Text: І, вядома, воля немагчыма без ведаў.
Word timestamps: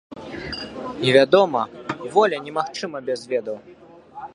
І, 1.05 1.07
вядома, 1.17 1.61
воля 2.17 2.37
немагчыма 2.49 2.97
без 3.13 3.19
ведаў. 3.35 3.57